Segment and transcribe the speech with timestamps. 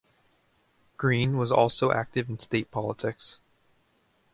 [0.97, 3.39] Green was also active in state politics.